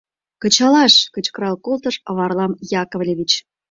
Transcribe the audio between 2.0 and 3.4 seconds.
Варлам Яковлевич.